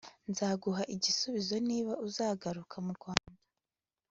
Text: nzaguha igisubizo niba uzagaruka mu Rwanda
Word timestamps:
nzaguha 0.31 0.83
igisubizo 0.95 1.55
niba 1.69 1.93
uzagaruka 2.07 2.75
mu 2.85 2.91
Rwanda 2.97 3.37